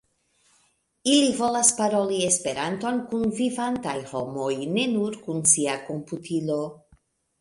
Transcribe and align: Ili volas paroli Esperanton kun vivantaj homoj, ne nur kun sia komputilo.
Ili 1.15 1.27
volas 1.41 1.69
paroli 1.81 2.17
Esperanton 2.29 2.97
kun 3.11 3.27
vivantaj 3.41 3.95
homoj, 4.13 4.51
ne 4.79 4.87
nur 4.95 5.21
kun 5.27 5.45
sia 5.53 5.77
komputilo. 5.91 6.59